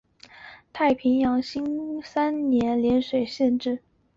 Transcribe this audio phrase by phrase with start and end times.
[0.73, 3.83] 太平兴国三年升涟水县置。